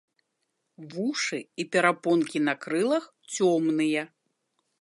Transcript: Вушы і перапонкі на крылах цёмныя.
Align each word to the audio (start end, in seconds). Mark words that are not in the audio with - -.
Вушы 0.93 1.39
і 1.63 1.67
перапонкі 1.77 2.43
на 2.49 2.53
крылах 2.67 3.03
цёмныя. 3.37 4.03